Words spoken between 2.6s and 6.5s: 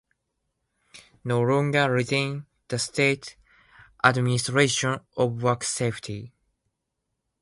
the State Administration of Work Safety.